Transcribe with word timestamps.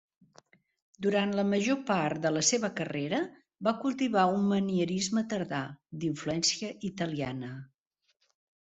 Durant 1.05 1.33
la 1.39 1.43
major 1.49 1.77
part 1.89 2.21
de 2.23 2.31
la 2.37 2.43
seva 2.47 2.71
carrera 2.79 3.19
va 3.69 3.75
cultivar 3.85 4.25
un 4.39 4.49
manierisme 4.55 5.27
tardà, 5.35 5.63
d'influència 6.01 6.75
italiana. 6.93 7.55